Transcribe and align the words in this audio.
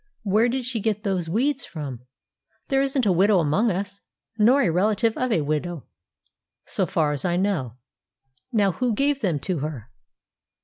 "Where 0.23 0.49
did 0.49 0.65
she 0.65 0.79
get 0.79 1.03
those 1.03 1.29
weeds 1.29 1.63
from? 1.63 2.07
There 2.69 2.81
isn't 2.81 3.05
a 3.05 3.11
widow 3.11 3.37
among 3.37 3.69
us, 3.69 4.01
nor 4.35 4.63
a 4.63 4.71
relative 4.71 5.15
of 5.15 5.31
a 5.31 5.41
widow, 5.41 5.85
so 6.65 6.87
far 6.87 7.11
as 7.11 7.23
I 7.23 7.37
know. 7.37 7.75
Now 8.51 8.71
who 8.71 8.95
gave 8.95 9.21
them 9.21 9.39
to 9.41 9.59
her?" 9.59 9.91